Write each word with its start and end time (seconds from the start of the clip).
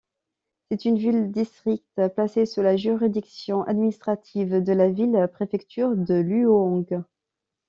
C'est 0.71 0.85
une 0.85 0.97
ville-district 0.97 1.85
placée 2.15 2.47
sous 2.47 2.63
la 2.63 2.75
juridiction 2.75 3.61
administrative 3.65 4.63
de 4.63 4.73
la 4.73 4.89
ville-préfecture 4.89 5.95
de 5.95 6.15
Luoyang. 6.15 7.03